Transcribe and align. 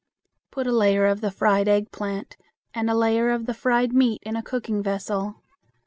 Put 0.49 0.65
a 0.65 0.71
layer 0.71 1.05
of 1.05 1.21
the 1.21 1.29
fried 1.29 1.67
eggplant 1.67 2.35
and 2.73 2.89
a 2.89 2.95
layer 2.95 3.29
of 3.29 3.45
the 3.45 3.53
fried 3.53 3.93
meat 3.93 4.23
in 4.25 4.35
a 4.35 4.41
cooking 4.41 4.81
vessel. 4.81 5.43